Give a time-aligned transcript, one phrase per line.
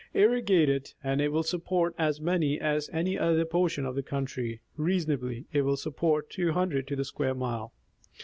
[0.15, 4.59] Irrigate it and it will support as many as any other portion of the country—
[4.75, 7.71] reasonably it will support 200 to the square mile.